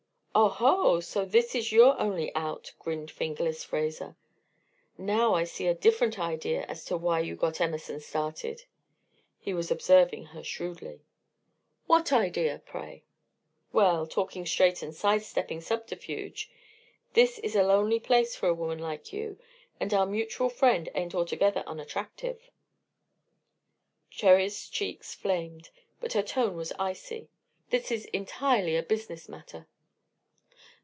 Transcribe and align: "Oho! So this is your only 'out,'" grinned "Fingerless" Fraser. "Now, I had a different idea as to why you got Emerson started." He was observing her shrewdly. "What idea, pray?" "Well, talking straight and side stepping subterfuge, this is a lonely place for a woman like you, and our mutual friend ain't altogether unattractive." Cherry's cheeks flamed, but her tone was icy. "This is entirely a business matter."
"Oho! 0.33 1.01
So 1.01 1.25
this 1.25 1.53
is 1.55 1.73
your 1.73 1.99
only 1.99 2.33
'out,'" 2.37 2.71
grinned 2.79 3.11
"Fingerless" 3.11 3.65
Fraser. 3.65 4.15
"Now, 4.97 5.33
I 5.33 5.43
had 5.45 5.59
a 5.59 5.73
different 5.73 6.17
idea 6.17 6.63
as 6.69 6.85
to 6.85 6.95
why 6.95 7.19
you 7.19 7.35
got 7.35 7.59
Emerson 7.59 7.99
started." 7.99 8.63
He 9.41 9.53
was 9.53 9.69
observing 9.69 10.27
her 10.27 10.41
shrewdly. 10.41 11.01
"What 11.85 12.13
idea, 12.13 12.61
pray?" 12.65 13.03
"Well, 13.73 14.07
talking 14.07 14.45
straight 14.45 14.81
and 14.81 14.95
side 14.95 15.23
stepping 15.23 15.59
subterfuge, 15.59 16.49
this 17.11 17.37
is 17.39 17.53
a 17.57 17.63
lonely 17.63 17.99
place 17.99 18.33
for 18.33 18.47
a 18.47 18.53
woman 18.55 18.79
like 18.79 19.11
you, 19.11 19.37
and 19.81 19.93
our 19.93 20.05
mutual 20.05 20.47
friend 20.47 20.87
ain't 20.95 21.13
altogether 21.13 21.61
unattractive." 21.67 22.49
Cherry's 24.09 24.69
cheeks 24.69 25.13
flamed, 25.13 25.71
but 25.99 26.13
her 26.13 26.23
tone 26.23 26.55
was 26.55 26.71
icy. 26.79 27.27
"This 27.69 27.91
is 27.91 28.05
entirely 28.05 28.77
a 28.77 28.81
business 28.81 29.27
matter." 29.27 29.67